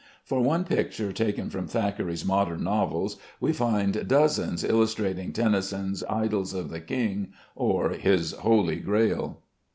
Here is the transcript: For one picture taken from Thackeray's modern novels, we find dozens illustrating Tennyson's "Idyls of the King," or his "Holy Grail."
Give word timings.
For 0.25 0.41
one 0.41 0.63
picture 0.63 1.13
taken 1.13 1.51
from 1.51 1.67
Thackeray's 1.67 2.25
modern 2.25 2.63
novels, 2.63 3.17
we 3.39 3.53
find 3.53 4.07
dozens 4.07 4.63
illustrating 4.63 5.31
Tennyson's 5.31 6.03
"Idyls 6.09 6.55
of 6.55 6.71
the 6.71 6.79
King," 6.81 7.27
or 7.55 7.89
his 7.91 8.31
"Holy 8.31 8.77
Grail." 8.77 9.43